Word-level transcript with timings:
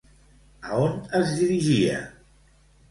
A 0.69 0.79
on 0.85 0.97
es 1.21 1.37
dirigia? 1.43 2.03